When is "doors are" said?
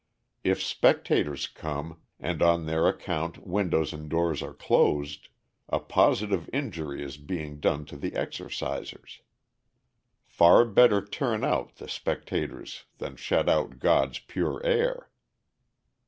4.09-4.51